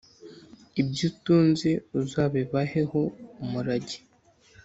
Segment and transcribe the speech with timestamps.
[0.81, 1.69] Ibyo utunze
[1.99, 2.99] uzabibaheho
[3.43, 3.97] umurage.